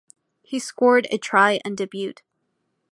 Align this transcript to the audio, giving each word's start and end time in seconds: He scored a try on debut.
He 0.41 0.57
scored 0.57 1.05
a 1.11 1.19
try 1.19 1.59
on 1.63 1.75
debut. 1.75 2.15